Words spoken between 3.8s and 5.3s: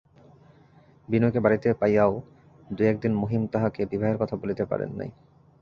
বিবাহের কথা বলিতে পারেন নাই।